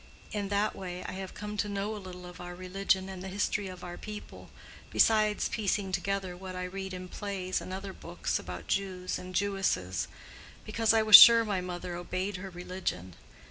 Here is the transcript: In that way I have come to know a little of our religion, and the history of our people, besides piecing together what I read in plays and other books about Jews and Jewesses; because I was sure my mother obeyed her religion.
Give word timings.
In 0.31 0.49
that 0.49 0.75
way 0.75 1.03
I 1.03 1.11
have 1.11 1.35
come 1.35 1.57
to 1.57 1.69
know 1.69 1.95
a 1.95 2.01
little 2.01 2.25
of 2.25 2.41
our 2.41 2.55
religion, 2.55 3.07
and 3.07 3.21
the 3.21 3.27
history 3.27 3.67
of 3.67 3.83
our 3.83 3.99
people, 3.99 4.49
besides 4.89 5.47
piecing 5.47 5.91
together 5.91 6.35
what 6.35 6.55
I 6.55 6.63
read 6.63 6.91
in 6.91 7.07
plays 7.07 7.61
and 7.61 7.71
other 7.71 7.93
books 7.93 8.39
about 8.39 8.65
Jews 8.65 9.19
and 9.19 9.35
Jewesses; 9.35 10.07
because 10.65 10.91
I 10.91 11.03
was 11.03 11.15
sure 11.17 11.45
my 11.45 11.61
mother 11.61 11.93
obeyed 11.95 12.37
her 12.37 12.49
religion. 12.49 13.13